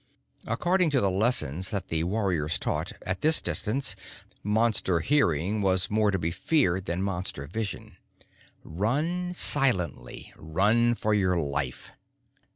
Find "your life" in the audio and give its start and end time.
11.13-11.91